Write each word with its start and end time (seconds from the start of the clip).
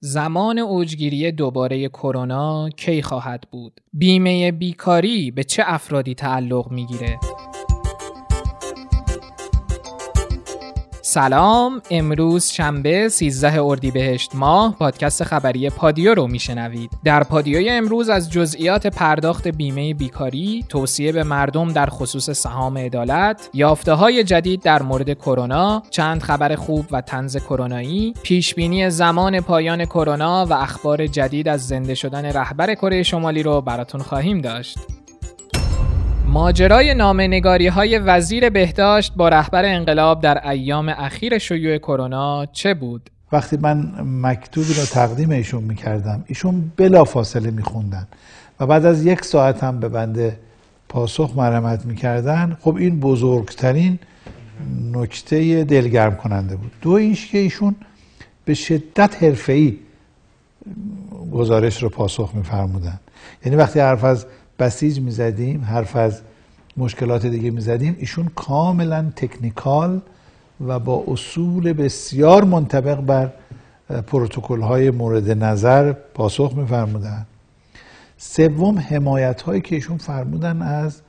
زمان 0.00 0.58
اوجگیری 0.58 1.32
دوباره 1.32 1.88
کرونا 1.88 2.68
کی 2.70 3.02
خواهد 3.02 3.44
بود؟ 3.50 3.80
بیمه 3.92 4.52
بیکاری 4.52 5.30
به 5.30 5.44
چه 5.44 5.62
افرادی 5.66 6.14
تعلق 6.14 6.70
می‌گیره؟ 6.70 7.18
سلام. 11.16 11.82
امروز 11.90 12.46
شنبه 12.46 13.08
13 13.08 13.62
اردیبهشت 13.62 14.34
ماه 14.34 14.76
پادکست 14.78 15.24
خبری 15.24 15.70
پادیو 15.70 16.14
رو 16.14 16.26
میشنوید. 16.26 16.90
در 17.04 17.22
پادیوی 17.22 17.68
امروز 17.68 18.08
از 18.08 18.30
جزئیات 18.30 18.86
پرداخت 18.86 19.48
بیمه 19.48 19.94
بیکاری 19.94 20.64
توصیه 20.68 21.12
به 21.12 21.22
مردم 21.22 21.72
در 21.72 21.86
خصوص 21.86 22.30
سهام 22.30 22.78
عدالت 22.78 23.50
یافته 23.54 23.92
های 23.92 24.24
جدید 24.24 24.62
در 24.62 24.82
مورد 24.82 25.12
کرونا 25.14 25.82
چند 25.90 26.22
خبر 26.22 26.54
خوب 26.54 26.86
و 26.90 27.00
تنز 27.00 27.36
کرونایی 27.36 28.14
پیش 28.22 28.54
بینی 28.54 28.90
زمان 28.90 29.40
پایان 29.40 29.84
کرونا 29.84 30.46
و 30.46 30.52
اخبار 30.52 31.06
جدید 31.06 31.48
از 31.48 31.66
زنده 31.66 31.94
شدن 31.94 32.24
رهبر 32.24 32.74
کره 32.74 33.02
شمالی 33.02 33.42
رو 33.42 33.60
براتون 33.60 34.02
خواهیم 34.02 34.40
داشت. 34.40 34.78
ماجرای 36.36 36.94
نامنگاری 36.94 37.66
های 37.66 37.98
وزیر 37.98 38.50
بهداشت 38.50 39.14
با 39.14 39.28
رهبر 39.28 39.64
انقلاب 39.64 40.20
در 40.20 40.48
ایام 40.48 40.88
اخیر 40.88 41.38
شیوع 41.38 41.78
کرونا 41.78 42.46
چه 42.46 42.74
بود؟ 42.74 43.10
وقتی 43.32 43.56
من 43.56 43.92
مکتوبی 44.04 44.74
را 44.74 44.84
تقدیم 44.84 45.30
ایشون 45.30 45.62
می‌کردم 45.64 46.24
ایشون 46.26 46.72
بلا 46.76 47.04
فاصله 47.04 47.50
میخوندن 47.50 48.08
و 48.60 48.66
بعد 48.66 48.86
از 48.86 49.06
یک 49.06 49.24
ساعت 49.24 49.64
هم 49.64 49.80
به 49.80 49.88
بنده 49.88 50.38
پاسخ 50.88 51.32
مرمت 51.36 51.86
می‌کردن. 51.86 52.56
خب 52.60 52.76
این 52.76 53.00
بزرگترین 53.00 53.98
نکته 54.92 55.64
دلگرم 55.64 56.16
کننده 56.16 56.56
بود. 56.56 56.72
دو 56.82 56.90
اینش 56.90 57.26
که 57.26 57.38
ایشون 57.38 57.74
به 58.44 58.54
شدت 58.54 59.22
حرفه‌ای 59.22 59.78
گزارش 61.32 61.82
رو 61.82 61.88
پاسخ 61.88 62.30
میفرمودن. 62.34 63.00
یعنی 63.44 63.56
وقتی 63.56 63.80
حرف 63.80 64.04
از 64.04 64.26
بسیج 64.58 65.00
می‌زدیم 65.00 65.64
حرف 65.64 65.96
از 65.96 66.20
مشکلات 66.76 67.26
دیگه 67.26 67.50
می‌زدیم. 67.50 67.96
ایشون 67.98 68.30
کاملا 68.34 69.12
تکنیکال 69.16 70.00
و 70.66 70.78
با 70.78 71.04
اصول 71.08 71.72
بسیار 71.72 72.44
منطبق 72.44 73.00
بر 73.00 73.32
پروتکل 74.06 74.60
های 74.60 74.90
مورد 74.90 75.30
نظر 75.30 75.92
پاسخ 75.92 76.52
میفرمودن. 76.56 77.26
سوم 78.18 78.78
حمایت 78.78 79.42
هایی 79.42 79.60
که 79.60 79.74
ایشون 79.74 79.98
فرمودن 79.98 80.62
از 80.62 81.00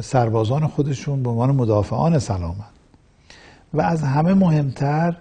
سربازان 0.00 0.66
خودشون 0.66 1.22
به 1.22 1.30
عنوان 1.30 1.50
مدافعان 1.50 2.18
سلامت. 2.18 2.64
و 3.74 3.80
از 3.80 4.02
همه 4.02 4.34
مهمتر 4.34 5.16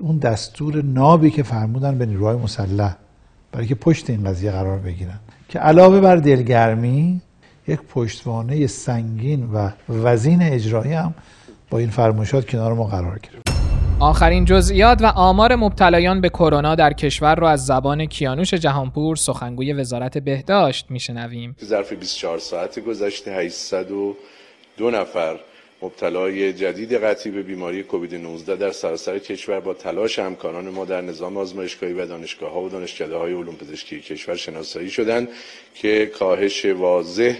اون 0.00 0.18
دستور 0.18 0.82
نابی 0.82 1.30
که 1.30 1.42
فرمودن 1.42 1.98
به 1.98 2.06
نیروهای 2.06 2.36
مسلح 2.36 2.96
برای 3.52 3.66
که 3.66 3.74
پشت 3.74 4.10
این 4.10 4.24
قضیه 4.24 4.50
قرار 4.50 4.78
بگیرن. 4.78 5.18
که 5.54 5.60
علاوه 5.60 6.00
بر 6.00 6.16
دلگرمی 6.16 7.20
یک 7.68 7.80
پشتوانه 7.80 8.66
سنگین 8.66 9.50
و 9.52 9.70
وزین 9.88 10.42
اجرایی 10.42 10.92
هم 10.92 11.14
با 11.70 11.78
این 11.78 11.90
فرمایشات 11.90 12.46
کنار 12.46 12.72
ما 12.72 12.84
قرار 12.84 13.18
گرفت 13.18 13.58
آخرین 14.00 14.44
جزئیات 14.44 15.02
و 15.02 15.06
آمار 15.06 15.56
مبتلایان 15.56 16.20
به 16.20 16.28
کرونا 16.28 16.74
در 16.74 16.92
کشور 16.92 17.34
را 17.34 17.50
از 17.50 17.66
زبان 17.66 18.06
کیانوش 18.06 18.54
جهانپور 18.54 19.16
سخنگوی 19.16 19.72
وزارت 19.72 20.18
بهداشت 20.18 20.90
میشنویم. 20.90 21.56
ظرف 21.64 21.92
24 21.92 22.38
ساعت 22.38 22.78
گذشته 22.78 23.32
802 23.32 24.90
نفر 24.90 25.40
مبتلای 25.82 26.52
جدید 26.52 26.94
قطعی 26.94 27.32
به 27.32 27.42
بیماری 27.42 27.82
کووید 27.82 28.14
19 28.14 28.56
در 28.56 28.70
سراسر 28.70 29.18
کشور 29.18 29.60
با 29.60 29.74
تلاش 29.74 30.18
همکاران 30.18 30.68
ما 30.68 30.84
در 30.84 31.00
نظام 31.00 31.36
آزمایشگاهی 31.36 31.92
و 31.92 32.06
دانشگاه 32.06 32.52
ها 32.52 32.60
و 32.60 32.68
دانشکده 32.68 33.16
های 33.16 33.32
علوم 33.32 33.56
پزشکی 33.56 34.00
کشور 34.00 34.36
شناسایی 34.36 34.90
شدند 34.90 35.28
که 35.74 36.06
کاهش 36.06 36.64
واضح 36.64 37.36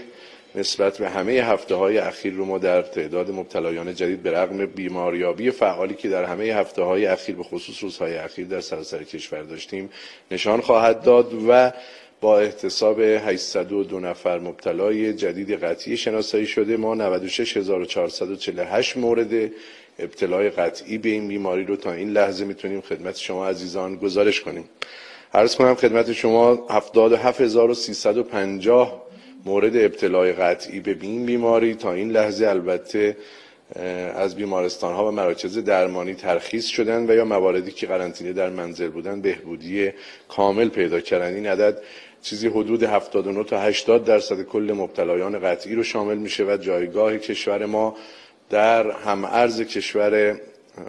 نسبت 0.55 0.97
به 0.97 1.09
همه 1.09 1.31
هفته 1.31 1.75
های 1.75 1.97
اخیر 1.97 2.33
رو 2.33 2.45
ما 2.45 2.57
در 2.57 2.81
تعداد 2.81 3.31
مبتلایان 3.31 3.95
جدید 3.95 4.23
به 4.23 4.31
رغم 4.31 4.65
بیماریابی 4.65 5.51
فعالی 5.51 5.93
که 5.93 6.09
در 6.09 6.23
همه 6.23 6.43
هفته 6.43 6.81
های 6.81 7.05
اخیر 7.05 7.35
به 7.35 7.43
خصوص 7.43 7.83
روزهای 7.83 8.15
اخیر 8.15 8.47
در 8.47 8.61
سراسر 8.61 9.03
کشور 9.03 9.41
داشتیم 9.41 9.89
نشان 10.31 10.61
خواهد 10.61 11.03
داد 11.03 11.31
و 11.49 11.71
با 12.25 12.39
احتساب 12.39 12.99
802 12.99 13.99
نفر 13.99 14.39
مبتلای 14.39 15.13
جدید 15.13 15.51
قطعی 15.51 15.97
شناسایی 15.97 16.45
شده. 16.45 16.77
ما 16.77 16.95
96448 16.95 18.97
مورد 18.97 19.51
ابتلای 19.99 20.49
قطعی 20.49 20.97
به 20.97 21.09
این 21.09 21.27
بیماری 21.27 21.63
رو 21.63 21.75
تا 21.75 21.93
این 21.93 22.09
لحظه 22.09 22.45
می‌تونیم 22.45 22.81
خدمت 22.81 23.17
شما 23.17 23.47
عزیزان 23.47 23.95
گزارش 23.95 24.41
کنیم. 24.41 24.69
عرض 25.33 25.55
کنم 25.55 25.75
خدمت 25.75 26.13
شما 26.13 26.65
77350 26.69 29.05
مورد 29.45 29.75
ابتلای 29.75 30.33
قطعی 30.33 30.79
به 30.79 30.97
این 31.01 31.25
بیماری 31.25 31.75
تا 31.75 31.93
این 31.93 32.11
لحظه 32.11 32.47
البته 32.47 33.17
از 34.15 34.35
بیمارستان 34.35 34.93
ها 34.93 35.07
و 35.07 35.11
مراکز 35.11 35.57
درمانی 35.57 36.13
ترخیص 36.13 36.65
شدن 36.65 37.09
و 37.09 37.15
یا 37.15 37.25
مواردی 37.25 37.71
که 37.71 37.87
قرنطینه 37.87 38.33
در 38.33 38.49
منزل 38.49 38.87
بودن 38.87 39.21
بهبودی 39.21 39.91
کامل 40.27 40.69
پیدا 40.69 40.99
کردن. 40.99 41.35
این 41.35 41.47
عدد 41.47 41.81
چیزی 42.25 42.47
حدود 42.47 42.83
79 42.83 43.43
تا 43.43 43.59
80 43.59 44.05
درصد 44.05 44.41
کل 44.41 44.73
مبتلایان 44.77 45.39
قطعی 45.39 45.75
رو 45.75 45.83
شامل 45.83 46.17
میشه 46.17 46.43
و 46.43 46.57
جایگاه 46.57 47.17
کشور 47.17 47.65
ما 47.65 47.95
در 48.49 48.91
هم 48.91 49.25
ارز 49.25 49.61
کشور 49.61 50.41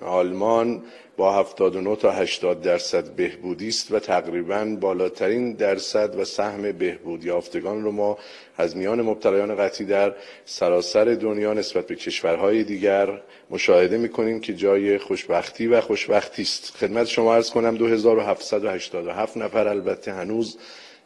آلمان 0.02 0.82
با 1.16 1.32
79 1.32 1.96
تا 1.96 2.10
80 2.10 2.62
درصد 2.62 3.04
بهبودی 3.04 3.68
است 3.68 3.92
و 3.92 3.98
تقریبا 3.98 4.76
بالاترین 4.80 5.52
درصد 5.52 6.18
و 6.18 6.24
سهم 6.24 6.72
بهبود 6.72 7.24
یافتگان 7.24 7.82
رو 7.84 7.92
ما 7.92 8.18
از 8.58 8.76
میان 8.76 9.02
مبتلایان 9.02 9.56
قطعی 9.56 9.86
در 9.86 10.14
سراسر 10.44 11.04
دنیا 11.04 11.52
نسبت 11.52 11.86
به 11.86 11.94
کشورهای 11.94 12.64
دیگر 12.64 13.20
مشاهده 13.50 13.98
می‌کنیم 13.98 14.40
که 14.40 14.54
جای 14.54 14.98
خوشبختی 14.98 15.66
و 15.66 15.80
خوشبختی 15.80 16.42
است. 16.42 16.76
خدمت 16.76 17.06
شما 17.06 17.34
عرض 17.34 17.50
کنم 17.50 17.76
2787 17.76 19.36
نفر 19.36 19.68
البته 19.68 20.12
هنوز 20.12 20.58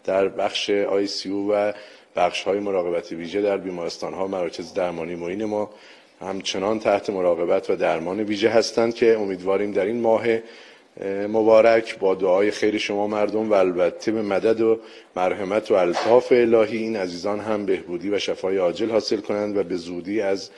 در 0.05 0.29
بخش 0.29 0.71
آی 0.71 1.07
سی 1.07 1.31
و 1.31 1.73
بخش 2.17 2.43
های 2.43 2.59
مراقبت 2.59 3.13
ویژه 3.13 3.43
در 3.43 3.57
بیمارستان 3.57 4.15
ها 4.15 4.27
مراکز 4.27 4.75
درمانی 4.75 5.15
معین 5.15 5.45
ما 5.45 5.71
همچنان 6.21 6.79
تحت 6.81 7.11
مراقبت 7.11 7.71
و 7.71 7.77
درمان 7.77 8.21
ویژه 8.21 8.49
هستند 8.49 8.95
که 8.95 9.19
امیدواریم 9.19 9.73
در 9.73 9.85
این 9.85 10.01
ماه 10.01 10.23
مبارک 11.29 11.99
با 11.99 12.15
دعای 12.15 12.51
خیر 12.51 12.79
شما 12.79 13.07
مردم 13.07 13.51
و 13.51 13.53
البته 13.53 14.13
به 14.13 14.23
مدد 14.23 14.61
و 14.61 14.81
مرحمت 15.17 15.71
و 15.71 15.75
الطاف 15.75 16.33
الهی 16.33 16.79
این 16.79 16.97
عزیزان 16.97 17.41
هم 17.41 17.67
بهبودی 17.67 18.11
و 18.11 18.19
شفای 18.19 18.57
عاجل 18.57 18.91
حاصل 18.91 19.21
کنند 19.21 19.57
و 19.57 19.63
به 19.63 19.77
زودی 19.77 20.21
از 20.21 20.51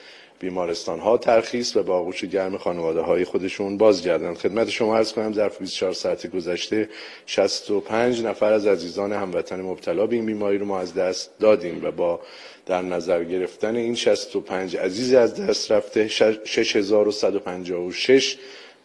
بیمارستان 0.43 0.99
ها 0.99 1.17
ترخیص 1.17 1.75
و 1.75 1.83
با 1.83 1.97
آغوش 1.97 2.25
گرم 2.25 2.57
خانواده 2.57 3.01
های 3.01 3.25
خودشون 3.25 3.77
بازگردند 3.77 4.37
خدمت 4.37 4.69
شما 4.69 4.97
عرض 4.97 5.13
کنم 5.13 5.33
ظرف 5.33 5.59
24 5.59 5.93
ساعت 5.93 6.27
گذشته 6.27 6.89
65 7.25 8.23
نفر 8.23 8.53
از 8.53 8.67
عزیزان 8.67 9.13
هموطن 9.13 9.61
مبتلا 9.61 10.07
به 10.07 10.15
این 10.15 10.25
بیماری 10.25 10.57
رو 10.57 10.65
ما 10.65 10.79
از 10.79 10.93
دست 10.93 11.39
دادیم 11.39 11.81
و 11.83 11.91
با 11.91 12.19
در 12.65 12.81
نظر 12.81 13.23
گرفتن 13.23 13.75
این 13.75 13.95
65 13.95 14.77
عزیز 14.77 15.13
از 15.13 15.35
دست 15.35 15.71
رفته 15.71 16.07
6156 16.07 18.37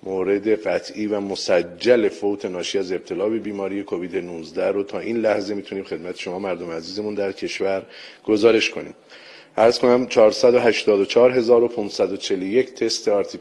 مورد 0.02 0.66
قطعی 0.66 1.06
و 1.06 1.20
مسجل 1.20 2.08
فوت 2.08 2.44
ناشی 2.44 2.78
از 2.78 2.92
ابتلا 2.92 3.28
به 3.28 3.38
بیماری 3.38 3.82
کووید 3.82 4.16
19 4.16 4.68
رو 4.68 4.82
تا 4.82 4.98
این 4.98 5.16
لحظه 5.16 5.54
می‌تونیم 5.54 5.84
خدمت 5.84 6.16
شما 6.16 6.38
مردم 6.38 6.70
عزیزمون 6.70 7.14
در 7.14 7.32
کشور 7.32 7.82
گزارش 8.24 8.70
کنیم. 8.70 8.94
عرض 9.58 9.78
کنم 9.78 10.06
484541 10.06 12.74
تست 12.74 13.08
آرتی 13.08 13.38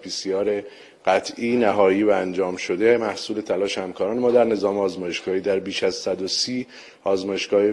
قطعی 1.06 1.56
نهایی 1.56 2.04
و 2.04 2.10
انجام 2.10 2.56
شده. 2.56 2.98
محصول 2.98 3.42
تلاش 3.42 3.78
همکاران 3.78 4.20
ما 4.20 4.32
در 4.32 4.44
نظام 4.44 4.78
آزمایشگاهی 4.78 5.40
در 5.40 5.60
بیش 5.60 5.84
از 5.84 5.96
130 5.96 6.68
آزمایشگاه 7.04 7.64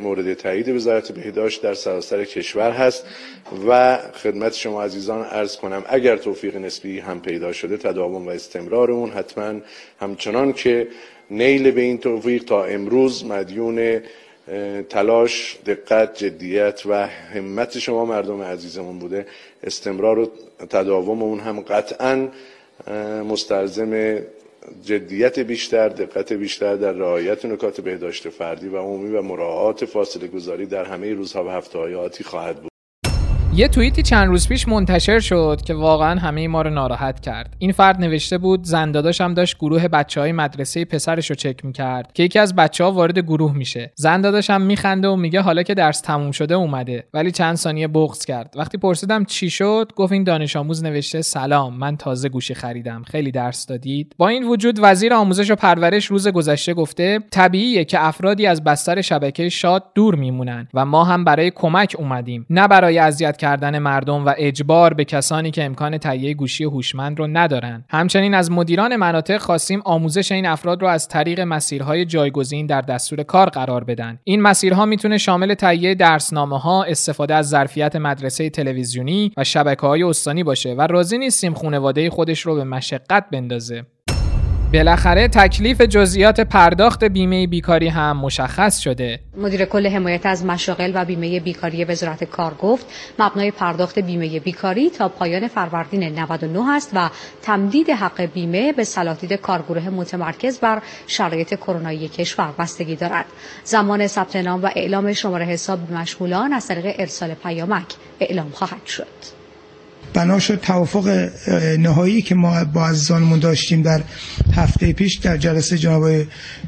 مورد 0.00 0.34
تایید 0.34 0.68
وزارت 0.68 1.12
بهداشت 1.12 1.62
در 1.62 1.74
سراسر 1.74 2.24
کشور 2.24 2.70
هست 2.70 3.04
و 3.68 3.98
خدمت 4.22 4.54
شما 4.54 4.82
عزیزان 4.82 5.24
عرض 5.24 5.56
کنم 5.56 5.84
اگر 5.88 6.16
توفیق 6.16 6.56
نسبی 6.56 6.98
هم 6.98 7.20
پیدا 7.20 7.52
شده 7.52 7.76
تداوم 7.76 8.26
و 8.26 8.30
استمرار 8.30 8.90
اون 8.90 9.10
حتما 9.10 9.60
همچنان 10.00 10.52
که 10.52 10.88
نیل 11.30 11.70
به 11.70 11.80
این 11.80 11.98
توفیق 11.98 12.44
تا 12.44 12.64
امروز 12.64 13.24
مدیون 13.24 14.00
تلاش 14.88 15.58
دقت 15.66 16.18
جدیت 16.18 16.82
و 16.86 17.06
همت 17.06 17.78
شما 17.78 18.04
مردم 18.04 18.42
عزیزمون 18.42 18.98
بوده. 18.98 19.26
استمرار 19.62 20.18
و 20.18 20.30
تداوم 20.70 21.22
اون 21.22 21.40
هم 21.40 21.60
قطعا 21.60 22.28
مستلزم 23.24 24.22
جدیت 24.84 25.38
بیشتر 25.38 25.88
دقت 25.88 26.32
بیشتر 26.32 26.76
در 26.76 26.92
رعایت 26.92 27.44
نکات 27.44 27.80
بهداشت 27.80 28.28
فردی 28.28 28.68
و 28.68 28.78
عمومی 28.78 29.16
و 29.16 29.22
مراعات 29.22 29.84
فاصله 29.84 30.26
گذاری 30.26 30.66
در 30.66 30.84
همه 30.84 31.14
روزها 31.14 31.44
و 31.44 31.48
هفته 31.48 31.78
های 31.78 31.94
آتی 31.94 32.24
خواهد 32.24 32.56
بود. 32.56 32.77
یه 33.58 33.68
توییتی 33.68 34.02
چند 34.02 34.28
روز 34.28 34.48
پیش 34.48 34.68
منتشر 34.68 35.20
شد 35.20 35.60
که 35.66 35.74
واقعا 35.74 36.20
همه 36.20 36.48
ما 36.48 36.62
رو 36.62 36.70
ناراحت 36.70 37.20
کرد. 37.20 37.56
این 37.58 37.72
فرد 37.72 38.00
نوشته 38.00 38.38
بود 38.38 38.64
زنداداش 38.64 39.20
هم 39.20 39.34
داشت 39.34 39.58
گروه 39.58 39.88
بچه 39.88 40.20
های 40.20 40.32
مدرسه 40.32 40.84
پسرش 40.84 41.30
رو 41.30 41.36
چک 41.36 41.64
می‌کرد 41.64 42.12
که 42.12 42.22
یکی 42.22 42.38
از 42.38 42.56
بچه 42.56 42.84
ها 42.84 42.92
وارد 42.92 43.18
گروه 43.18 43.56
میشه. 43.56 43.92
زنداداش 43.94 44.50
هم 44.50 44.62
میخنده 44.62 45.08
و 45.08 45.16
میگه 45.16 45.40
حالا 45.40 45.62
که 45.62 45.74
درس 45.74 46.00
تموم 46.00 46.30
شده 46.30 46.54
اومده. 46.54 47.04
ولی 47.14 47.30
چند 47.30 47.56
ثانیه 47.56 47.88
بغض 47.88 48.24
کرد. 48.24 48.54
وقتی 48.56 48.78
پرسیدم 48.78 49.24
چی 49.24 49.50
شد 49.50 49.92
گفت 49.96 50.12
این 50.12 50.24
دانش 50.24 50.56
آموز 50.56 50.84
نوشته 50.84 51.22
سلام 51.22 51.74
من 51.74 51.96
تازه 51.96 52.28
گوشی 52.28 52.54
خریدم. 52.54 53.02
خیلی 53.02 53.30
درس 53.30 53.66
دادید. 53.66 54.14
با 54.18 54.28
این 54.28 54.48
وجود 54.48 54.78
وزیر 54.82 55.14
آموزش 55.14 55.50
و 55.50 55.54
پرورش 55.54 56.06
روز 56.06 56.28
گذشته 56.28 56.74
گفته 56.74 57.18
طبیعیه 57.30 57.84
که 57.84 58.06
افرادی 58.06 58.46
از 58.46 58.64
بستر 58.64 59.00
شبکه 59.00 59.48
شاد 59.48 59.84
دور 59.94 60.14
میمونن 60.14 60.68
و 60.74 60.84
ما 60.84 61.04
هم 61.04 61.24
برای 61.24 61.50
کمک 61.50 61.96
اومدیم. 61.98 62.46
نه 62.50 62.68
برای 62.68 62.98
اذیت 62.98 63.47
کردن 63.48 63.78
مردم 63.78 64.26
و 64.26 64.34
اجبار 64.36 64.94
به 64.94 65.04
کسانی 65.04 65.50
که 65.50 65.64
امکان 65.64 65.98
تهیه 65.98 66.34
گوشی 66.34 66.64
هوشمند 66.64 67.18
رو 67.18 67.26
ندارن. 67.26 67.84
همچنین 67.88 68.34
از 68.34 68.50
مدیران 68.50 68.96
مناطق 68.96 69.38
خواستیم 69.38 69.82
آموزش 69.84 70.32
این 70.32 70.46
افراد 70.46 70.82
رو 70.82 70.88
از 70.88 71.08
طریق 71.08 71.40
مسیرهای 71.40 72.04
جایگزین 72.04 72.66
در 72.66 72.80
دستور 72.80 73.22
کار 73.22 73.48
قرار 73.48 73.84
بدن. 73.84 74.18
این 74.24 74.42
مسیرها 74.42 74.84
می‌تونه 74.84 75.18
شامل 75.18 75.54
تهیه 75.54 75.94
درسنامه 75.94 76.58
ها 76.58 76.84
استفاده 76.84 77.34
از 77.34 77.48
ظرفیت 77.48 77.96
مدرسه 77.96 78.50
تلویزیونی 78.50 79.32
و 79.36 79.44
شبکه 79.44 79.86
های 79.86 80.02
استانی 80.02 80.42
باشه 80.42 80.74
و 80.74 80.80
راضی 80.80 81.18
نیستیم 81.18 81.54
خانواده 81.54 82.10
خودش 82.10 82.40
رو 82.40 82.54
به 82.54 82.64
مشقت 82.64 83.24
بندازه. 83.32 83.84
بالاخره 84.72 85.28
تکلیف 85.28 85.80
جزئیات 85.80 86.40
پرداخت 86.40 87.04
بیمه 87.04 87.46
بیکاری 87.46 87.88
هم 87.88 88.16
مشخص 88.16 88.78
شده. 88.78 89.20
مدیر 89.36 89.64
کل 89.64 89.86
حمایت 89.86 90.26
از 90.26 90.44
مشاغل 90.44 90.92
و 90.94 91.04
بیمه 91.04 91.40
بیکاری 91.40 91.84
وزارت 91.84 92.24
کار 92.24 92.54
گفت 92.54 92.86
مبنای 93.18 93.50
پرداخت 93.50 93.98
بیمه 93.98 94.40
بیکاری 94.40 94.90
تا 94.90 95.08
پایان 95.08 95.48
فروردین 95.48 96.18
99 96.18 96.70
است 96.70 96.90
و 96.94 97.10
تمدید 97.42 97.90
حق 97.90 98.20
بیمه 98.20 98.72
به 98.72 98.84
سلاتید 98.84 99.32
کارگروه 99.32 99.88
متمرکز 99.88 100.58
بر 100.58 100.82
شرایط 101.06 101.54
کرونایی 101.54 102.08
کشور 102.08 102.52
بستگی 102.58 102.96
دارد. 102.96 103.26
زمان 103.64 104.06
ثبت 104.06 104.36
نام 104.36 104.62
و 104.62 104.70
اعلام 104.76 105.12
شماره 105.12 105.44
حساب 105.44 105.92
مشمولان 105.92 106.52
از 106.52 106.68
طریق 106.68 106.94
ارسال 106.98 107.34
پیامک 107.34 107.94
اعلام 108.20 108.50
خواهد 108.50 108.86
شد. 108.86 109.37
بنا 110.14 110.38
شد 110.38 110.60
توافق 110.60 111.28
نهایی 111.78 112.22
که 112.22 112.34
ما 112.34 112.64
با 112.64 112.86
عزیزانمون 112.86 113.38
داشتیم 113.38 113.82
در 113.82 114.02
هفته 114.56 114.92
پیش 114.92 115.16
در 115.16 115.36
جلسه 115.36 115.78
جناب 115.78 116.10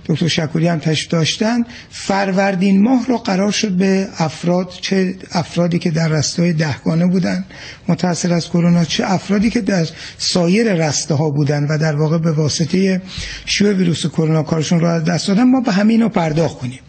دکتر 0.07 0.29
شکوری 0.29 0.69
هم 0.69 0.79
تشریف 0.79 1.11
داشتن 1.11 1.65
فروردین 1.91 2.83
ماه 2.83 3.07
رو 3.07 3.19
قرار 3.19 3.51
شد 3.53 3.73
به 3.73 4.09
افراد 4.19 4.71
چه 4.81 5.15
افرادی 5.33 5.79
که 5.79 5.91
در 5.91 6.09
رستای 6.09 6.53
دهگانه 6.53 7.07
بودن 7.07 7.45
متأثر 7.89 8.33
از 8.33 8.49
کرونا 8.49 8.85
چه 8.85 9.05
افرادی 9.13 9.51
که 9.51 9.61
در 9.61 9.89
سایر 10.19 10.75
رسته 10.75 11.15
ها 11.15 11.31
بودن 11.31 11.65
و 11.65 11.79
در 11.79 11.97
واقع 11.97 12.19
به 12.19 12.33
واسطه 12.33 13.03
شیوع 13.47 13.73
ویروس 13.73 14.07
کرونا 14.07 14.43
کارشون 14.43 14.81
رو 14.81 14.87
از 14.87 15.05
دست 15.05 15.29
دادن. 15.29 15.43
ما 15.51 15.61
به 15.61 15.73
همین 15.73 16.03
رو 16.03 16.09
پرداخت 16.09 16.59
کنیم. 16.59 16.81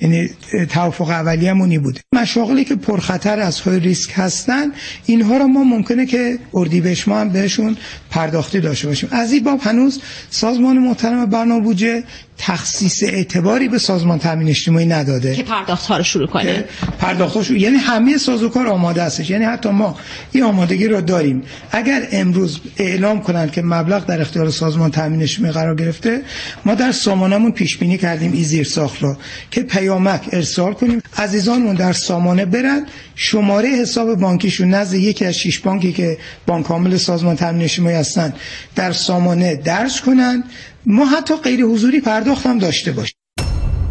یعنی 0.00 0.30
توافق 0.70 1.08
اولیه‌مونی 1.08 1.78
بوده. 1.78 2.00
مشاغلی 2.12 2.64
که 2.64 2.74
پرخطر 2.74 3.40
از 3.40 3.60
های 3.60 3.80
ریسک 3.80 4.10
هستن 4.14 4.72
اینها 5.06 5.36
رو 5.36 5.46
ما 5.46 5.64
ممکنه 5.64 6.06
که 6.06 6.38
اردیبهشت 6.54 7.08
ما 7.08 7.20
هم 7.20 7.28
بهشون 7.28 7.76
پرداختی 8.10 8.60
داشته 8.60 8.88
باشیم. 8.88 9.08
از 9.12 9.32
این 9.32 9.44
باب 9.44 9.60
هنوز 9.62 10.00
سازمان 10.30 10.78
محترم 10.78 11.26
برنامه 11.26 11.60
بودجه 11.60 12.04
تخصیص 12.38 13.02
اعتباری 13.02 13.68
به 13.68 13.78
سازمان 13.78 14.18
تامین 14.18 14.48
اجتماعی 14.48 14.86
نداده. 14.86 15.34
که 15.34 15.42
پرداخت 15.42 15.86
ها 15.86 15.96
رو 15.96 16.02
شروع 16.02 16.26
کنه. 16.26 16.64
پرداخت 16.98 17.42
شروع 17.42 17.58
یعنی 17.58 17.76
همه 17.76 18.18
سازوکار 18.18 18.66
آماده 18.66 19.02
هستش. 19.02 19.30
یعنی 19.30 19.44
حتی 19.44 19.68
ما 19.68 19.96
این 20.32 20.44
آمادگی 20.44 20.88
رو 20.88 21.00
داریم. 21.00 21.42
اگر 21.72 22.08
امروز 22.12 22.60
اعلام 22.76 23.20
کنند 23.20 23.52
که 23.52 23.62
مبلغ 23.62 24.06
در 24.06 24.20
اختیار 24.20 24.50
سازمان 24.50 24.90
تامین 24.90 25.22
اجتماعی 25.22 25.52
قرار 25.52 25.74
گرفته 25.74 26.22
ما 26.64 26.74
در 26.74 26.92
سامانمون 26.92 27.52
پیش 27.52 27.76
بینی 27.76 27.98
کردیم 27.98 28.32
این 28.32 28.42
زیر 28.42 28.64
ساخت 28.64 29.02
رو 29.02 29.16
که 29.50 29.62
پیامک 29.86 30.28
ارسال 30.32 30.72
کنیم. 30.72 31.02
عزیزانمون 31.16 31.74
در 31.74 31.92
سامانه 31.92 32.44
برن. 32.44 32.86
شماره 33.14 33.68
حساب 33.68 34.14
بانکیشون 34.14 34.68
نزد 34.70 34.94
یکی 34.94 35.24
از 35.24 35.34
شش 35.34 35.58
بانکی 35.58 35.92
که 35.92 36.18
بانک 36.46 36.66
کامل 36.66 36.96
سازمان 36.96 37.36
تامین 37.36 37.62
اجتماعی 37.62 37.94
هستن 37.96 38.32
در 38.74 38.92
سامانه 38.92 39.56
درج 39.56 40.00
کنن. 40.00 40.44
ما 40.86 41.06
حتی 41.06 41.34
غیر 41.36 41.62
حضوری 41.62 42.00
پرداخت 42.00 42.46
هم 42.46 42.58
داشته 42.58 42.92
باشیم. 42.92 43.25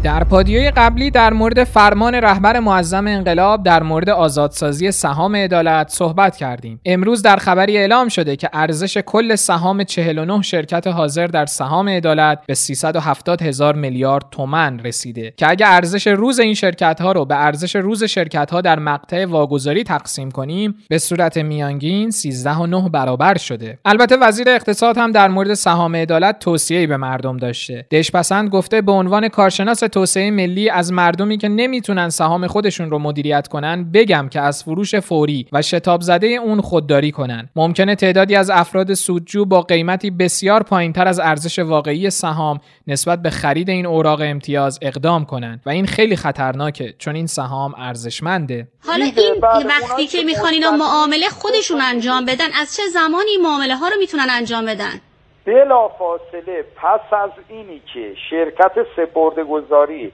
در 0.06 0.24
پادیوی 0.24 0.70
قبلی 0.70 1.10
در 1.10 1.32
مورد 1.32 1.64
فرمان 1.64 2.14
رهبر 2.14 2.60
معظم 2.60 3.06
انقلاب 3.06 3.62
در 3.62 3.82
مورد 3.82 4.10
آزادسازی 4.10 4.90
سهام 4.90 5.36
عدالت 5.36 5.88
صحبت 5.88 6.36
کردیم. 6.36 6.80
امروز 6.84 7.22
در 7.22 7.36
خبری 7.36 7.78
اعلام 7.78 8.08
شده 8.08 8.36
که 8.36 8.50
ارزش 8.52 8.98
کل 8.98 9.34
سهام 9.34 9.84
49 9.84 10.42
شرکت 10.42 10.86
حاضر 10.86 11.26
در 11.26 11.46
سهام 11.46 11.88
عدالت 11.88 12.38
به 12.46 12.54
370 12.54 13.42
هزار 13.42 13.74
میلیارد 13.74 14.24
تومن 14.30 14.78
رسیده 14.78 15.34
که 15.36 15.50
اگر 15.50 15.66
ارزش 15.70 16.06
روز 16.06 16.38
این 16.38 16.54
شرکت 16.54 17.00
ها 17.00 17.12
رو 17.12 17.24
به 17.24 17.36
ارزش 17.36 17.76
روز 17.76 18.04
شرکت 18.04 18.50
ها 18.50 18.60
در 18.60 18.78
مقطع 18.78 19.24
واگذاری 19.24 19.84
تقسیم 19.84 20.30
کنیم 20.30 20.74
به 20.88 20.98
صورت 20.98 21.38
میانگین 21.38 22.10
13 22.10 22.56
و 22.56 22.66
9 22.66 22.88
برابر 22.88 23.38
شده. 23.38 23.78
البته 23.84 24.16
وزیر 24.16 24.48
اقتصاد 24.48 24.98
هم 24.98 25.12
در 25.12 25.28
مورد 25.28 25.54
سهام 25.54 25.96
عدالت 25.96 26.38
توصیه‌ای 26.38 26.86
به 26.86 26.96
مردم 26.96 27.36
داشته. 27.36 27.86
دشپسند 27.90 28.48
گفته 28.48 28.80
به 28.80 28.92
عنوان 28.92 29.28
کارشناس 29.28 29.84
توسعه 29.96 30.30
ملی 30.30 30.70
از 30.70 30.92
مردمی 30.92 31.38
که 31.38 31.48
نمی‌تونن 31.48 32.08
سهام 32.08 32.46
خودشون 32.46 32.90
رو 32.90 32.98
مدیریت 32.98 33.48
کنن 33.48 33.90
بگم 33.90 34.28
که 34.30 34.40
از 34.40 34.64
فروش 34.64 34.94
فوری 34.94 35.46
و 35.52 35.62
شتاب 35.62 36.00
زده 36.00 36.26
اون 36.26 36.60
خودداری 36.60 37.10
کنن. 37.10 37.48
ممکنه 37.56 37.94
تعدادی 37.94 38.36
از 38.36 38.50
افراد 38.50 38.94
سودجو 38.94 39.44
با 39.44 39.62
قیمتی 39.62 40.10
بسیار 40.10 40.62
پایینتر 40.62 41.08
از 41.08 41.20
ارزش 41.20 41.58
واقعی 41.58 42.10
سهام 42.10 42.60
نسبت 42.86 43.22
به 43.22 43.30
خرید 43.30 43.70
این 43.70 43.86
اوراق 43.86 44.20
امتیاز 44.24 44.78
اقدام 44.82 45.24
کنن. 45.24 45.60
و 45.66 45.70
این 45.70 45.86
خیلی 45.86 46.16
خطرناکه 46.16 46.94
چون 46.98 47.16
این 47.16 47.26
سهام 47.26 47.74
ارزشمنده. 47.78 48.68
حالا 48.86 49.04
این 49.04 49.66
وقتی 49.66 50.06
که 50.06 50.22
می‌خوان 50.22 50.52
اینا 50.52 50.70
معامله 50.70 51.28
خودشون 51.28 51.80
انجام 51.80 52.24
بدن 52.24 52.48
از 52.60 52.76
چه 52.76 52.82
زمانی 52.92 53.36
معامله 53.42 53.76
ها 53.76 53.88
رو 53.88 53.94
می‌تونن 54.00 54.26
انجام 54.30 54.66
بدن؟ 54.66 55.00
بلا 55.46 55.88
فاصله 55.88 56.64
پس 56.76 57.12
از 57.12 57.30
اینی 57.48 57.82
که 57.94 58.14
شرکت 58.30 58.72
سپرده 58.96 59.44
گذاری 59.44 60.12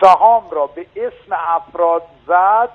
سهام 0.00 0.50
را 0.50 0.66
به 0.66 0.86
اسم 0.96 1.36
افراد 1.48 2.02
زد 2.26 2.68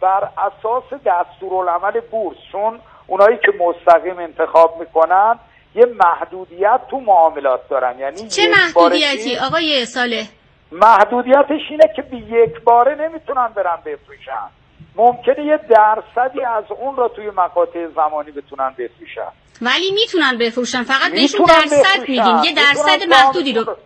بر 0.00 0.28
اساس 0.38 1.00
دستورالعمل 1.06 2.00
بورس 2.00 2.36
چون 2.52 2.80
اونایی 3.06 3.36
که 3.36 3.52
مستقیم 3.60 4.18
انتخاب 4.18 4.80
می‌کنن 4.80 5.38
یه 5.74 5.86
محدودیت 5.86 6.80
تو 6.90 7.00
معاملات 7.00 7.68
دارن. 7.68 7.98
یعنی 7.98 8.28
چه 8.28 8.42
محدودیتی؟ 8.50 9.36
آقای 9.36 9.84
ساله 9.84 10.24
محدودیتش 10.72 11.70
اینه 11.70 11.92
که 11.96 12.02
به 12.02 12.16
یک 12.16 12.60
باره 12.60 12.94
نمی‌تونن 12.94 13.48
برن 13.48 13.78
بفروشن. 13.84 14.48
ممکنه 14.96 15.44
یه 15.44 15.56
درصدی 15.56 16.44
از 16.44 16.64
اون 16.80 16.96
را 16.96 17.08
توی 17.08 17.30
مقاطع 17.30 17.86
زمانی 17.86 18.30
بتونن 18.30 18.74
بفروشن. 18.78 19.32
ولی 19.62 19.92
می‌تونن 19.92 20.38
بفروشن. 20.38 20.82
فقط 20.82 21.12
بهشون 21.12 21.46
درصد 21.46 22.00
میدیم. 22.00 22.44
یه 22.44 22.54
درصد 22.54 23.02
محدودی 23.08 23.52
رو. 23.52 23.76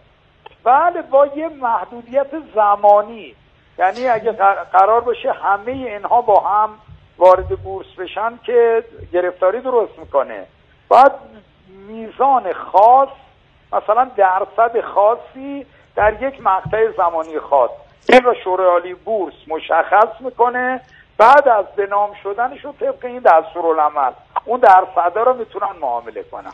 بله 0.65 1.03
با 1.03 1.27
یه 1.27 1.49
محدودیت 1.49 2.27
زمانی. 2.55 3.35
یعنی 3.79 4.09
اگه 4.09 4.33
قرار 4.73 5.01
باشه 5.01 5.33
همه 5.33 5.73
اینها 5.73 6.21
با 6.21 6.41
هم 6.41 6.71
وارد 7.19 7.49
بورس 7.49 7.87
بشن 7.99 8.39
که 8.47 8.85
گرفتاری 9.13 9.61
درست 9.61 9.99
می‌کنه. 9.99 10.47
باید 10.89 11.13
میزان 11.89 12.53
خاص 12.53 13.09
مثلا 13.73 14.11
درصد 14.17 14.81
خاصی 14.95 15.67
در 15.97 16.23
یک 16.23 16.41
مقطع 16.43 16.93
زمانی 16.97 17.41
خاص. 17.41 17.71
این 18.09 18.23
را 18.23 18.35
شورای 18.45 18.95
بورس 18.95 19.35
مشخص 19.49 20.21
می‌کنه. 20.21 20.81
بعد 21.19 21.49
از 21.49 21.65
به 21.77 21.87
نام 21.87 22.11
شدنش 22.23 22.65
رو 22.65 22.75
طبق 22.81 23.05
این 23.05 23.19
دستورالعمل. 23.19 24.13
اون 24.45 24.61
درصده 24.61 25.21
رو 25.21 25.35
می‌تونن 25.35 25.73
معامله 25.81 26.25
کنن. 26.33 26.53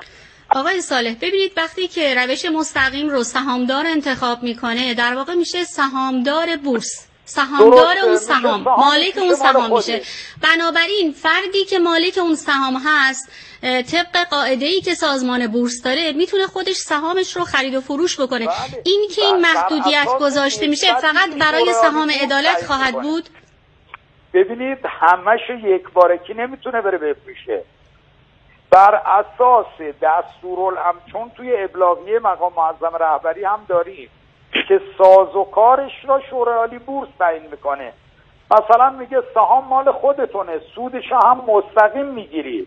آقای 0.51 0.81
صالح 0.81 1.15
ببینید 1.15 1.53
وقتی 1.57 1.89
که 1.89 2.15
روش 2.15 2.45
مستقیم 2.45 3.09
رو 3.09 3.25
سهامدار 3.25 3.87
انتخاب 3.87 4.43
می‌کنه 4.43 4.95
در 4.95 5.15
واقع 5.15 5.35
میشه 5.35 5.65
سهامدار 5.65 6.57
بورس. 6.65 7.07
سهامدار 7.25 7.99
اون 7.99 8.17
سهام. 8.17 8.61
مالک 8.61 9.17
اون 9.17 9.35
سهام 9.35 9.77
میشه. 9.77 10.03
بنابراین 10.43 11.13
فردی 11.13 11.65
که 11.65 11.79
مالک 11.79 12.19
اون 12.19 12.35
سهام 12.35 12.83
هست 12.87 13.31
طبق 13.63 14.29
قاعده 14.31 14.67
ای 14.67 14.81
که 14.81 14.95
سازمان 14.95 15.47
بورس 15.47 15.83
داره 15.83 16.13
می‌تونه 16.13 16.47
خودش 16.47 16.77
سهامش 16.77 17.37
رو 17.37 17.45
خرید 17.45 17.75
و 17.75 17.81
فروش 17.81 18.21
بکنه. 18.21 18.47
بله. 18.47 18.83
این 18.85 19.09
که 19.15 19.23
این 19.23 19.37
محدودیت 19.37 20.09
گذاشته 20.21 20.67
میشه 20.67 20.95
فقط 20.95 21.35
برای 21.41 21.73
سهام 21.73 22.11
عدالت 22.11 22.67
خواهد 22.67 23.03
بود. 23.03 23.29
ببینید 24.35 24.79
همش 24.87 25.51
یک 25.51 25.93
بارکی 25.93 26.35
نمی‌تونه 26.35 26.81
بره 26.81 26.99
بفروشه. 26.99 27.63
بر 28.71 28.95
اساس 28.95 29.95
دستورالعمل 30.03 30.99
چون 31.13 31.31
توی 31.37 31.63
ابلاغیه 31.65 32.19
مقام 32.19 32.53
معظم 32.57 32.97
رهبری 32.97 33.45
هم 33.45 33.61
داریم 33.69 34.09
که 34.69 34.81
ساز 34.99 35.37
و 35.37 35.45
کارش 35.45 35.93
را 36.05 36.21
شورای 36.21 36.57
عالی 36.57 36.79
بورس 36.79 37.09
تعیین 37.19 37.43
می‌کنه. 37.51 37.93
مثلا 38.51 38.91
میگه 38.91 39.23
سهام 39.35 39.65
مال 39.65 39.93
خودتونه 39.93 40.59
سودش 40.75 41.13
هم 41.13 41.45
مستقیم 41.49 42.07
می‌گیری. 42.07 42.67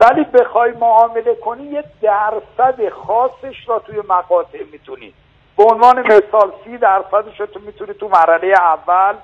ولی 0.00 0.24
بخوای 0.24 0.70
معامله 0.70 1.34
کنی 1.34 1.64
یه 1.64 1.84
درصد 2.02 2.88
خاصش 2.88 3.68
را 3.68 3.78
توی 3.78 4.02
مقاطع 4.08 4.62
می‌تونی. 4.72 5.14
به 5.56 5.64
عنوان 5.64 6.00
مثال 6.00 6.52
سی 6.64 6.78
درصدش 6.78 7.40
رو 7.40 7.46
تو 7.46 7.60
می‌تونی 7.60 7.94
تو 7.94 8.08
مرحله 8.08 8.46
اول 8.46 9.14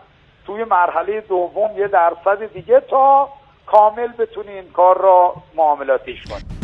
توی 0.46 0.64
مرحله 0.64 1.20
دوم 1.20 1.78
یه 1.78 1.88
درصد 1.88 2.52
دیگه 2.52 2.80
تا 2.80 3.28
کامل 3.66 4.08
بتونی 4.18 4.52
این 4.52 4.70
کار 4.72 4.98
را 4.98 5.34
معاملاتیش 5.54 6.24
کنی 6.24 6.59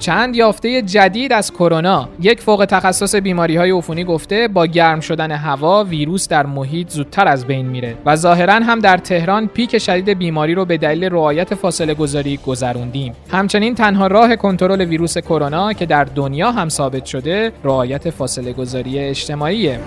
چند 0.00 0.36
یافته 0.36 0.82
جدید 0.82 1.32
از 1.32 1.52
کرونا. 1.52 2.08
یک 2.20 2.40
فوق 2.40 2.64
تخصص 2.64 3.14
بیماری 3.14 3.56
های 3.56 3.70
عفونی 3.70 4.04
گفته 4.04 4.48
با 4.48 4.66
گرم 4.66 5.00
شدن 5.00 5.32
هوا 5.32 5.84
ویروس 5.84 6.28
در 6.28 6.46
محیط 6.46 6.90
زودتر 6.90 7.28
از 7.28 7.46
بین 7.46 7.66
میره 7.66 7.96
و 8.06 8.16
ظاهرا 8.16 8.54
هم 8.54 8.78
در 8.78 8.96
تهران 8.96 9.46
پیک 9.46 9.78
شدید 9.78 10.18
بیماری 10.18 10.54
رو 10.54 10.64
به 10.64 10.78
دلیل 10.78 11.04
رعایت 11.04 11.54
فاصله 11.54 11.94
گذاری 11.94 12.36
گذروندیم. 12.36 13.14
همچنین 13.30 13.74
تنها 13.74 14.06
راه 14.06 14.36
کنترل 14.36 14.80
ویروس 14.80 15.18
کرونا 15.18 15.72
که 15.72 15.86
در 15.86 16.04
دنیا 16.04 16.52
هم 16.52 16.68
ثابت 16.68 17.04
شده 17.04 17.52
رعایت 17.64 18.10
فاصله 18.10 18.52
گذاری 18.52 18.98
اجتماعیه. 18.98 19.80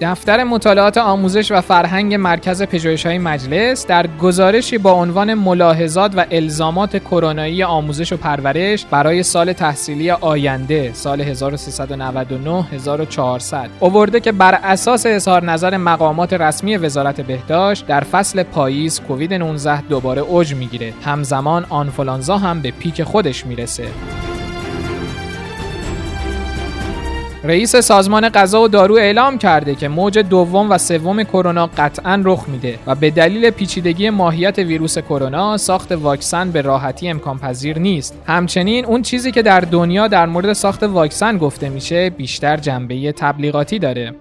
دفتر 0.00 0.44
مطالعات 0.44 0.98
آموزش 0.98 1.52
و 1.52 1.60
فرهنگ 1.60 2.14
مرکز 2.14 2.62
پژوهش‌های 2.62 3.18
مجلس 3.18 3.86
در 3.86 4.06
گزارشی 4.06 4.78
با 4.78 4.92
عنوان 4.92 5.34
ملاحظات 5.34 6.12
و 6.16 6.26
الزامات 6.30 6.96
کرونایی 6.96 7.62
آموزش 7.62 8.12
و 8.12 8.16
پرورش 8.16 8.84
برای 8.84 9.22
سال 9.22 9.52
تحصیلی 9.52 10.10
آینده 10.10 10.90
سال 10.94 11.20
1399 11.20 12.62
1400 12.62 13.70
اوورده 13.80 14.20
که 14.20 14.32
بر 14.32 14.54
اساس 14.54 15.06
اظهار 15.06 15.44
نظر 15.44 15.76
مقامات 15.76 16.32
رسمی 16.32 16.76
وزارت 16.76 17.20
بهداشت 17.20 17.86
در 17.86 18.00
فصل 18.00 18.42
پاییز 18.42 19.00
کووید 19.00 19.34
19 19.34 19.80
دوباره 19.82 20.22
اوج 20.22 20.54
می‌گیره. 20.54 20.92
همزمان 21.04 21.66
آنفولانزا 21.68 22.38
هم 22.38 22.62
به 22.62 22.70
پیک 22.70 23.02
خودش 23.02 23.46
می‌رسه. 23.46 23.84
رئیس 27.44 27.76
سازمان 27.76 28.28
غذا 28.28 28.62
و 28.62 28.68
دارو 28.68 28.94
اعلام 28.94 29.38
کرده 29.38 29.74
که 29.74 29.88
موج 29.88 30.18
دوم 30.18 30.70
و 30.70 30.78
سوم 30.78 31.22
کرونا 31.22 31.66
قطعا 31.66 32.22
رخ 32.24 32.48
میده 32.48 32.78
و 32.86 32.94
به 32.94 33.10
دلیل 33.10 33.50
پیچیدگی 33.50 34.10
ماهیت 34.10 34.58
ویروس 34.58 34.98
کرونا 34.98 35.56
ساخت 35.56 35.92
واکسن 35.92 36.50
به 36.50 36.60
راحتی 36.60 37.08
امکان 37.08 37.38
پذیر 37.38 37.78
نیست. 37.78 38.18
همچنین 38.26 38.84
اون 38.84 39.02
چیزی 39.02 39.32
که 39.32 39.42
در 39.42 39.60
دنیا 39.60 40.08
در 40.08 40.26
مورد 40.26 40.52
ساخت 40.52 40.82
واکسن 40.82 41.38
گفته 41.38 41.68
میشه 41.68 42.10
بیشتر 42.10 42.56
جنبه 42.56 43.12
تبلیغاتی 43.12 43.78
داره. 43.78 44.14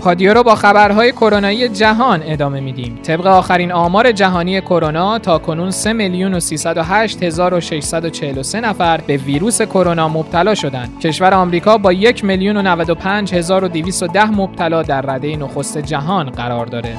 پادیو 0.00 0.34
رو 0.34 0.42
با 0.42 0.54
خبرهای 0.54 1.12
کرونایی 1.12 1.68
جهان 1.68 2.22
ادامه 2.24 2.60
میدیم. 2.60 2.98
طبق 3.02 3.26
آخرین 3.26 3.72
آمار 3.72 4.12
جهانی 4.12 4.60
کرونا 4.60 5.18
تا 5.18 5.38
کنون 5.38 5.70
3 5.70 5.92
میلیون 5.92 6.34
و 6.34 6.40
308 6.40 7.22
هزار 7.22 7.54
و 7.54 7.60
643 7.60 8.60
نفر 8.60 9.00
به 9.06 9.16
ویروس 9.16 9.62
کرونا 9.62 10.08
مبتلا 10.08 10.54
شدند. 10.54 11.00
کشور 11.00 11.34
آمریکا 11.34 11.78
با 11.78 11.92
1 11.92 12.24
میلیون 12.24 12.56
و 12.56 12.62
95 12.62 13.34
هزار 13.34 13.64
و 13.64 13.68
210 13.68 14.30
مبتلا 14.30 14.82
در 14.82 15.00
رده 15.00 15.36
نخست 15.36 15.78
جهان 15.78 16.30
قرار 16.30 16.66
داره. 16.66 16.96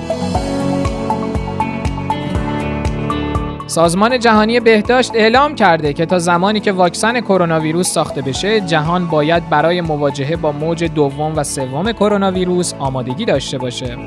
سازمان 3.72 4.20
جهانی 4.20 4.60
بهداشت 4.60 5.12
اعلام 5.16 5.56
کرده 5.56 5.94
که 5.94 6.06
تا 6.06 6.20
زمانی 6.20 6.60
که 6.60 6.72
واکسن 6.72 7.22
کرونا 7.22 7.60
ویروس 7.60 7.90
ساخته 7.90 8.22
بشه 8.22 8.62
جهان 8.62 9.08
باید 9.08 9.50
برای 9.50 9.82
مواجهه 9.82 10.36
با 10.36 10.51
موج 10.51 10.84
دوم 10.84 11.34
و 11.36 11.44
سوم 11.44 11.92
کرونا 11.92 12.32
ویروس 12.32 12.74
آمادگی 12.80 13.25
داشته 13.25 13.58
باشه. 13.58 13.98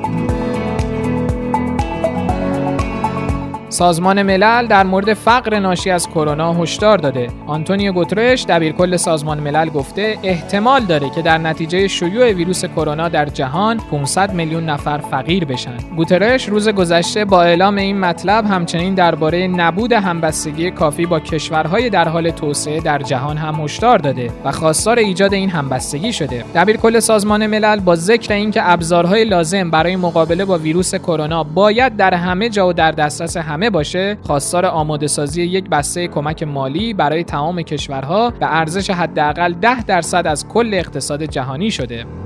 سازمان 3.75 4.23
ملل 4.23 4.67
در 4.67 4.83
مورد 4.83 5.13
فقر 5.13 5.59
ناشی 5.59 5.91
از 5.91 6.09
کرونا 6.09 6.53
هشدار 6.53 6.97
داده. 6.97 7.29
آنتونیو 7.47 7.91
گوترش 7.91 8.45
دبیرکل 8.45 8.97
سازمان 8.97 9.39
ملل 9.39 9.69
گفته 9.69 10.17
احتمال 10.23 10.81
داره 10.81 11.09
که 11.09 11.21
در 11.21 11.37
نتیجه 11.37 11.87
شیوع 11.87 12.31
ویروس 12.31 12.65
کرونا 12.65 13.09
در 13.09 13.25
جهان 13.25 13.77
500 13.77 14.33
میلیون 14.33 14.65
نفر 14.69 14.97
فقیر 14.97 15.45
بشن. 15.45 15.77
گوترش 15.95 16.49
روز 16.49 16.69
گذشته 16.69 17.25
با 17.25 17.43
اعلام 17.43 17.75
این 17.75 17.99
مطلب 17.99 18.45
همچنین 18.45 18.93
درباره 18.93 19.47
نبود 19.47 19.93
همبستگی 19.93 20.71
کافی 20.71 21.05
با 21.05 21.19
کشورهای 21.19 21.89
در 21.89 22.07
حال 22.07 22.29
توسعه 22.29 22.79
در 22.79 22.99
جهان 22.99 23.37
هم 23.37 23.55
هشدار 23.55 23.97
داده 23.97 24.31
و 24.45 24.51
خواستار 24.51 24.99
ایجاد 24.99 25.33
این 25.33 25.49
همبستگی 25.49 26.13
شده. 26.13 26.45
دبیرکل 26.55 26.99
سازمان 26.99 27.47
ملل 27.47 27.79
با 27.79 27.95
ذکر 27.95 28.33
اینکه 28.33 28.71
ابزارهای 28.71 29.25
لازم 29.25 29.71
برای 29.71 29.95
مقابله 29.95 30.45
با 30.45 30.57
ویروس 30.57 30.95
کرونا 30.95 31.43
باید 31.43 31.97
در 31.97 32.13
همه 32.13 32.49
جا 32.49 32.67
و 32.67 32.73
در 32.73 32.91
دسترس 32.91 33.37
همه 33.37 33.64
باشه 33.69 34.17
خواستار 34.21 34.65
آماده 34.65 35.07
سازی 35.07 35.43
یک 35.43 35.69
بسته 35.69 36.07
کمک 36.07 36.43
مالی 36.43 36.93
برای 36.93 37.23
تمام 37.23 37.61
کشورها 37.61 38.29
به 38.29 38.55
ارزش 38.59 38.89
حداقل 38.89 39.53
10 39.53 39.83
درصد 39.83 40.27
از 40.27 40.47
کل 40.47 40.73
اقتصاد 40.73 41.23
جهانی 41.23 41.71
شده. 41.71 42.24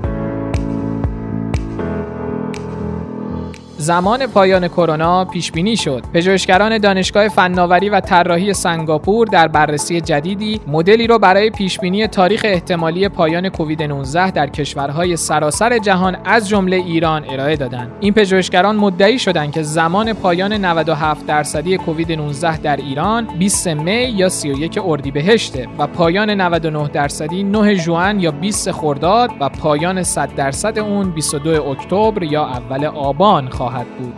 زمان 3.80 4.26
پایان 4.26 4.68
کرونا 4.68 5.24
پیش 5.24 5.52
بینی 5.52 5.76
شد. 5.76 6.02
پژوهشگران 6.14 6.78
دانشگاه 6.78 7.28
فناوری 7.28 7.88
و 7.88 8.00
طراحی 8.00 8.54
سنگاپور 8.54 9.26
در 9.26 9.48
بررسی 9.48 10.00
جدیدی 10.00 10.60
مدلی 10.66 11.06
را 11.06 11.18
برای 11.18 11.50
پیش 11.50 11.78
بینی 11.78 12.06
تاریخ 12.06 12.40
احتمالی 12.44 13.08
پایان 13.08 13.48
کووید 13.48 13.82
19 13.82 14.30
در 14.30 14.46
کشورهای 14.46 15.16
سراسر 15.16 15.78
جهان 15.78 16.16
از 16.24 16.48
جمله 16.48 16.76
ایران 16.76 17.24
ارائه 17.30 17.56
دادند. 17.56 17.90
این 18.00 18.12
پژوهشگران 18.12 18.76
مدعی 18.76 19.18
شدند 19.18 19.52
که 19.52 19.62
زمان 19.62 20.12
پایان 20.12 20.52
97 20.52 21.26
درصدی 21.26 21.76
کووید 21.76 22.12
19 22.12 22.56
در 22.56 22.76
ایران 22.76 23.28
20 23.38 23.68
می 23.68 23.92
یا 23.92 24.28
31 24.28 24.80
اردیبهشت 24.84 25.54
و 25.78 25.86
پایان 25.86 26.30
99 26.30 26.88
درصدی 26.88 27.42
9 27.42 27.74
ژوئن 27.74 28.20
یا 28.20 28.30
20 28.30 28.70
خرداد 28.70 29.30
و 29.40 29.48
پایان 29.48 30.02
100 30.02 30.34
درصد 30.34 30.78
اون 30.78 31.10
22 31.10 31.64
اکتبر 31.64 32.22
یا 32.22 32.44
اول 32.44 32.84
آبان 32.84 33.48
خواهد 33.48 33.69
خواهد 33.70 33.86
بود. 33.98 34.14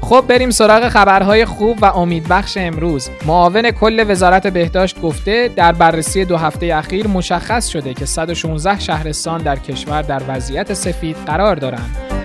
خب 0.00 0.24
بریم 0.28 0.50
سراغ 0.50 0.88
خبرهای 0.88 1.44
خوب 1.44 1.78
و 1.82 1.84
امیدبخش 1.84 2.56
امروز 2.56 3.10
معاون 3.26 3.70
کل 3.70 4.04
وزارت 4.08 4.46
بهداشت 4.46 5.00
گفته 5.00 5.50
در 5.56 5.72
بررسی 5.72 6.24
دو 6.24 6.36
هفته 6.36 6.74
اخیر 6.74 7.06
مشخص 7.06 7.68
شده 7.68 7.94
که 7.94 8.06
116 8.06 8.80
شهرستان 8.80 9.42
در 9.42 9.56
کشور 9.56 10.02
در 10.02 10.22
وضعیت 10.28 10.74
سفید 10.74 11.16
قرار 11.16 11.56
دارند 11.56 12.15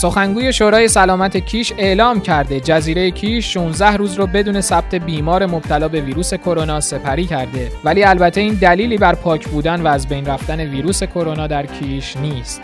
سخنگوی 0.00 0.52
شورای 0.52 0.88
سلامت 0.88 1.36
کیش 1.36 1.72
اعلام 1.78 2.20
کرده 2.20 2.60
جزیره 2.60 3.10
کیش 3.10 3.54
16 3.54 3.96
روز 3.96 4.14
رو 4.14 4.26
بدون 4.26 4.60
ثبت 4.60 4.94
بیمار 4.94 5.46
مبتلا 5.46 5.88
به 5.88 6.00
ویروس 6.00 6.34
کرونا 6.34 6.80
سپری 6.80 7.26
کرده 7.26 7.72
ولی 7.84 8.04
البته 8.04 8.40
این 8.40 8.54
دلیلی 8.54 8.98
بر 8.98 9.14
پاک 9.14 9.48
بودن 9.48 9.82
و 9.82 9.86
از 9.86 10.08
بین 10.08 10.26
رفتن 10.26 10.60
ویروس 10.60 11.02
کرونا 11.02 11.46
در 11.46 11.66
کیش 11.66 12.16
نیست. 12.16 12.60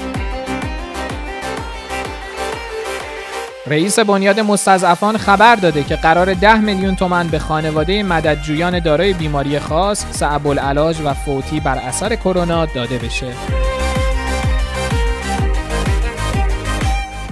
رئیس 3.67 3.99
بنیاد 3.99 4.41
مستضعفان 4.41 5.17
خبر 5.17 5.57
داده 5.57 5.83
که 5.83 5.97
قرار 5.97 6.35
10 6.35 6.61
میلیون 6.61 6.97
تومن 6.97 7.29
به 7.29 7.39
خانواده 7.39 8.03
مددجویان 8.03 8.79
دارای 8.79 9.13
بیماری 9.13 9.59
خاص، 9.59 10.07
صعب 10.11 10.47
العلاج 10.47 10.97
و 11.05 11.15
فوتی 11.15 11.61
بر 11.61 11.79
اثر 11.79 12.15
کرونا 12.15 12.67
داده 12.67 12.99
بشه. 12.99 13.27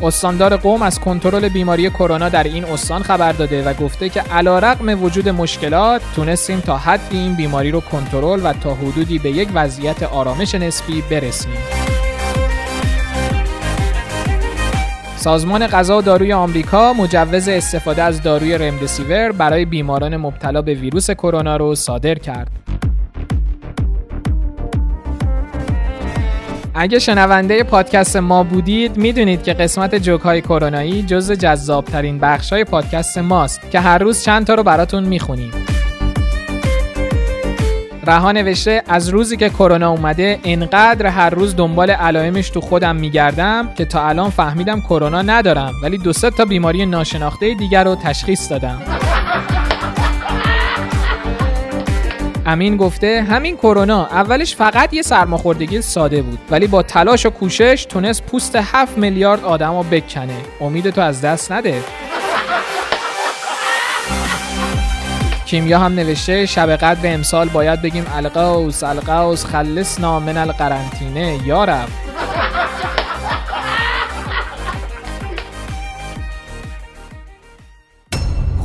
استاندار 0.05 0.57
قوم 0.57 0.83
از 0.83 1.01
کنترل 1.01 1.49
بیماری 1.49 1.91
کرونا 1.91 2.29
در 2.29 2.43
این 2.43 2.65
استان 2.65 3.03
خبر 3.03 3.33
داده 3.33 3.65
و 3.65 3.75
گفته 3.75 4.09
که 4.09 4.21
علیرغم 4.21 5.03
وجود 5.03 5.29
مشکلات 5.29 6.03
تونستیم 6.17 6.61
تا 6.61 6.77
حدی 6.77 7.19
این 7.19 7.35
بیماری 7.35 7.71
رو 7.71 7.81
کنترل 7.81 8.41
و 8.45 8.53
تا 8.53 8.75
حدودی 8.75 9.19
به 9.19 9.31
یک 9.31 9.49
وضعیت 9.55 10.03
آرامش 10.03 10.55
نسبی 10.55 11.03
برسیم. 11.11 11.53
سازمان 15.17 15.67
غذا 15.67 15.99
و 15.99 16.03
داروی 16.03 16.33
آمریکا 16.33 16.93
مجوز 16.93 17.49
استفاده 17.49 18.03
از 18.03 18.23
داروی 18.23 18.59
رمدسیور 18.59 19.33
برای 19.33 19.65
بیماران 19.65 20.17
مبتلا 20.17 20.63
به 20.63 20.75
ویروس 20.75 21.11
کرونا 21.11 21.57
رو 21.57 21.75
صادر 21.75 22.15
کرد. 22.15 22.64
اگه 26.77 26.99
شنونده 26.99 27.63
پادکست 27.63 28.17
ما 28.17 28.43
بودید 28.43 28.97
می‌دونید 28.97 29.43
که 29.43 29.53
قسمت 29.53 29.95
جوک 29.95 30.21
های 30.21 30.41
کرونایی 30.41 31.03
جز 31.03 31.33
جذابترین 31.33 32.19
بخش 32.19 32.53
های 32.53 32.65
پادکست 32.65 33.19
ماست 33.19 33.71
که 33.71 33.81
هر 33.81 33.99
روز 33.99 34.25
چند 34.25 34.47
تا 34.47 34.55
رو 34.55 34.63
براتون 34.63 35.05
می‌خونیم. 35.05 35.53
رها 38.07 38.33
نوشته 38.33 38.83
از 38.89 39.09
روزی 39.09 39.37
که 39.37 39.49
کرونا 39.49 39.91
اومده 39.91 40.41
انقدر 40.45 41.07
هر 41.07 41.31
روز 41.31 41.57
دنبال 41.57 41.91
علائمش 41.91 42.51
تو 42.51 42.61
خودم 42.61 42.97
میگردم 42.97 43.69
که 43.75 43.85
تا 43.85 44.09
الان 44.09 44.31
فهمیدم 44.31 44.81
کرونا 44.81 45.23
ندارم 45.23 45.73
ولی 45.83 45.99
دو 45.99 46.13
تا 46.13 46.45
بیماری 46.45 46.87
ناشناخته 46.87 47.55
دیگر 47.55 47.85
رو 47.85 47.97
تشخیص 47.97 48.51
دادم. 48.51 49.04
امین 52.47 52.77
گفته 52.77 53.23
همین 53.23 53.57
کرونا 53.57 54.07
اولش 54.07 54.57
فقط 54.57 54.95
یه 54.95 55.03
سرماخوردگی 55.03 55.83
ساده 55.83 56.23
بود 56.23 56.39
ولی 56.51 56.67
با 56.67 56.83
تلاش 56.83 57.27
و 57.27 57.31
کوشش 57.31 57.87
تونست 57.89 58.23
پوست 58.23 58.57
7 58.57 58.99
میلیارد 58.99 59.45
آدم 59.45 59.83
بکنه. 59.83 60.37
امید 60.61 60.91
تو 60.91 61.01
از 61.01 61.21
دست 61.21 61.53
نده. 61.53 61.83
کیمیا 65.47 65.79
هم 65.79 65.95
نوشته 65.95 66.47
شب 66.47 66.71
قدر 66.77 67.15
امسال 67.15 67.49
باید 67.49 67.83
بگیم 67.83 68.07
القوس 68.15 68.83
القوس 68.83 69.45
خلصنا 69.45 70.21
من 70.21 70.37
القرنطینه. 70.37 71.39
یارب 71.47 71.89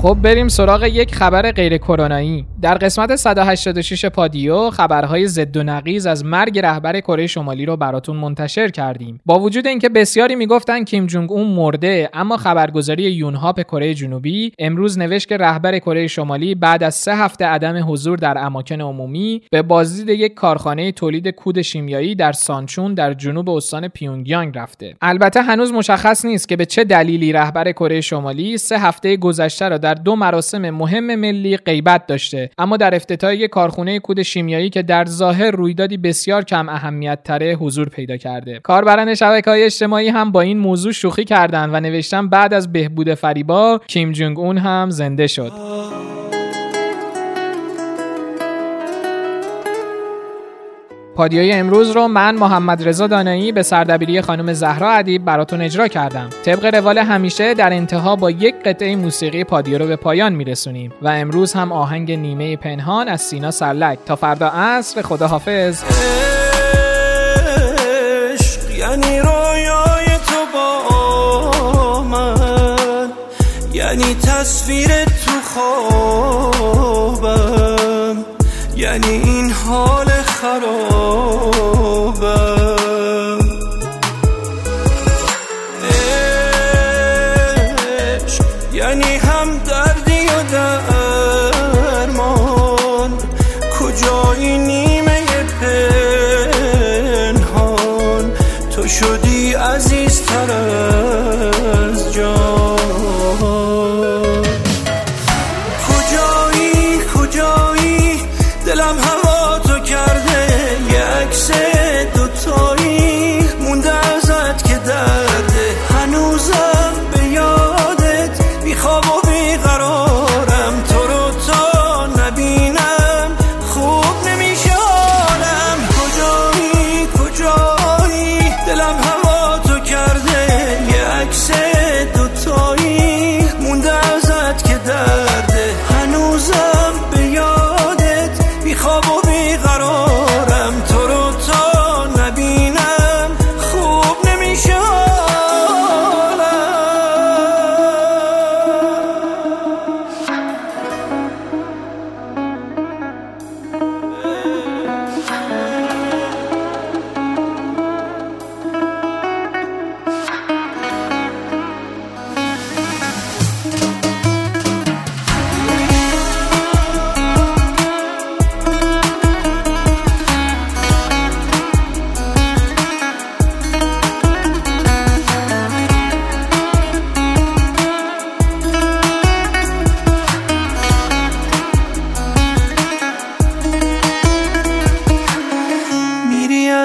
خب 0.02 0.18
بریم 0.22 0.48
سراغ 0.48 0.84
یک 0.84 1.16
خبر 1.16 1.52
غیر 1.52 1.78
کرونایی. 1.78 2.46
در 2.62 2.74
قسمت 2.74 3.16
186 3.16 4.06
پادیو 4.06 4.70
خبرهای 4.70 5.28
زد 5.28 5.58
و 5.58 5.64
نقیز 5.64 6.06
از 6.06 6.26
مرگ 6.26 6.60
رهبر 6.60 7.00
کره 7.00 7.28
شمالی 7.28 7.66
رو 7.66 7.78
براتون 7.78 8.18
منتشر 8.18 8.68
کردیم. 8.68 9.20
با 9.26 9.40
وجود 9.40 9.68
اینکه 9.68 9.90
بسیاری 9.90 10.36
می‌گفتن 10.36 10.84
کیم 10.84 11.06
جونگ 11.06 11.32
اون 11.32 11.48
مرده 11.48 12.10
اما 12.14 12.38
خبرگزاری 12.38 13.04
یونهاپ 13.04 13.62
کره 13.62 13.94
جنوبی 13.94 14.52
امروز 14.60 15.00
نوشت 15.00 15.28
که 15.28 15.38
رهبر 15.38 15.80
کره 15.80 16.08
شمالی 16.08 16.56
بعد 16.56 16.84
از 16.84 16.96
سه 16.96 17.16
هفته 17.16 17.46
عدم 17.46 17.92
حضور 17.92 18.18
در 18.18 18.38
اماکن 18.38 18.82
عمومی 18.82 19.42
به 19.52 19.62
بازدید 19.62 20.10
یک 20.10 20.34
کارخانه 20.34 20.92
تولید 20.92 21.28
کود 21.28 21.62
شیمیایی 21.62 22.16
در 22.16 22.32
سانچون 22.32 22.94
در 22.94 23.14
جنوب 23.14 23.50
استان 23.50 23.88
پیونگیانگ 23.88 24.58
رفته. 24.58 24.96
البته 25.02 25.42
هنوز 25.42 25.74
مشخص 25.74 26.26
نیست 26.26 26.50
که 26.50 26.56
به 26.56 26.66
چه 26.66 26.84
دلیلی 26.84 27.34
رهبر 27.34 27.72
کره 27.72 28.02
شمالی 28.02 28.58
سه 28.58 28.80
هفته 28.80 29.18
گذشته 29.18 29.70
را 29.70 29.78
در 29.90 29.96
دو 29.96 30.16
مراسم 30.16 30.70
مهم 30.70 31.16
ملی 31.16 31.58
غیبت 31.58 32.08
داشته. 32.08 32.50
اما 32.58 32.78
در 32.78 32.96
افتتاح 32.96 33.48
کارخونه 33.48 34.00
کود 34.00 34.22
شیمیایی 34.22 34.70
که 34.70 34.82
در 34.82 35.06
ظاهر 35.06 35.52
رویدادی 35.52 35.98
بسیار 35.98 36.44
کم 36.44 36.70
اهمیت 36.70 37.20
تره 37.24 37.56
حضور 37.56 37.90
پیدا 37.90 38.18
کرده. 38.18 38.60
کاربران 38.60 39.16
شبکه 39.16 39.50
های 39.50 39.64
اجتماعی 39.64 40.10
هم 40.10 40.32
با 40.32 40.42
این 40.42 40.58
موضوع 40.58 40.92
شوخی 40.92 41.26
کردند 41.26 41.70
و 41.74 41.80
نوشتن 41.80 42.30
بعد 42.30 42.54
از 42.54 42.72
بهبود 42.72 43.14
فریبا 43.14 43.80
کیم 43.88 44.12
جونگ 44.12 44.40
اون 44.40 44.58
هم 44.58 44.90
زنده 44.90 45.28
شد. 45.28 45.52
پادیای 51.20 51.52
امروز 51.52 51.92
رو 51.92 52.08
من 52.08 52.36
محمد 52.36 52.88
رضا 52.88 53.08
دانایی 53.08 53.52
به 53.52 53.64
سردبیری 53.64 54.22
خانم 54.22 54.54
زهرا 54.54 54.92
ادیب 54.92 55.26
براتون 55.26 55.62
اجرا 55.62 55.88
کردم. 55.88 56.30
طبق 56.46 56.76
روال 56.76 56.98
همیشه 56.98 57.54
در 57.54 57.74
انتها 57.74 58.16
با 58.16 58.32
یک 58.32 58.56
قطعه 58.66 58.96
موسیقی 58.96 59.44
پادیا 59.44 59.78
رو 59.78 59.88
به 59.88 59.96
پایان 59.96 60.34
میرسونیم 60.34 60.94
و 61.02 61.08
امروز 61.08 61.54
هم 61.54 61.72
آهنگ 61.72 62.12
نیمه 62.12 62.58
پنهان 62.58 63.08
از 63.08 63.22
سینا 63.22 63.52
سرلک 63.52 64.00
تا 64.06 64.16
فردا 64.16 64.48
عصر 64.48 65.02
خداحافظ. 65.02 65.84
یعنی 68.78 69.20
رویای 69.20 70.08
تو 70.28 70.46
با 70.54 72.04
من 72.04 73.10
یعنی 73.74 74.16
تصویر 74.16 75.06
تو 75.06 75.32
خوابم 75.44 77.20
یعنی 78.78 79.08
این 79.08 79.52
حال 79.52 80.08
خرابم 80.08 80.89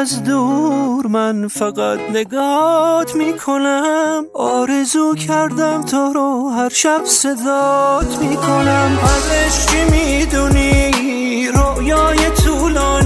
از 0.04 0.24
دور 0.24 1.06
من 1.06 1.48
فقط 1.48 1.98
نگات 2.10 3.14
می‌کنم. 3.14 4.24
آرزو 4.34 5.14
کردم 5.14 5.82
تو 5.82 6.12
رو 6.12 6.48
هر 6.48 6.68
شب 6.68 7.00
صدات 7.04 8.18
می‌کنم. 8.18 8.98
ازش 9.02 9.66
چی 9.66 9.84
می‌دونی 9.84 11.48
رویای 11.48 12.30
طولانی 12.44 13.03